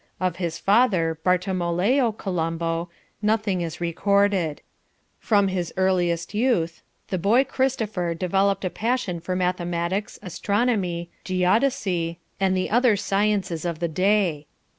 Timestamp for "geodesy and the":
11.23-12.71